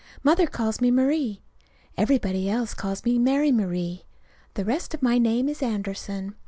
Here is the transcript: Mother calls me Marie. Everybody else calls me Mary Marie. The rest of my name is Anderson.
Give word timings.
Mother 0.23 0.47
calls 0.47 0.81
me 0.81 0.89
Marie. 0.89 1.43
Everybody 1.95 2.49
else 2.49 2.73
calls 2.73 3.05
me 3.05 3.19
Mary 3.19 3.51
Marie. 3.51 4.05
The 4.55 4.65
rest 4.65 4.95
of 4.95 5.03
my 5.03 5.19
name 5.19 5.47
is 5.47 5.61
Anderson. 5.61 6.33